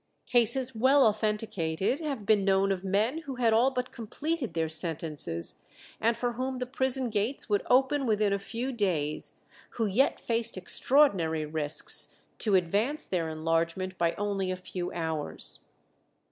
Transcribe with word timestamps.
Cases 0.25 0.73
well 0.73 1.05
authenticated 1.05 1.99
have 1.99 2.25
been 2.25 2.43
known 2.43 2.71
of 2.71 2.83
men 2.83 3.19
who 3.19 3.35
had 3.35 3.53
all 3.53 3.69
but 3.69 3.91
completed 3.91 4.55
their 4.55 4.67
sentences, 4.67 5.61
and 5.99 6.17
for 6.17 6.31
whom 6.33 6.57
the 6.57 6.65
prison 6.65 7.11
gates 7.11 7.47
would 7.49 7.61
open 7.69 8.07
within 8.07 8.33
a 8.33 8.39
few 8.39 8.71
days, 8.71 9.33
who 9.77 9.85
yet 9.85 10.19
faced 10.19 10.57
extraordinary 10.57 11.45
risks 11.45 12.15
to 12.39 12.55
advance 12.55 13.05
their 13.05 13.29
enlargement 13.29 13.95
by 13.99 14.15
only 14.15 14.49
a 14.49 14.55
few 14.55 14.91
hours. 14.91 15.67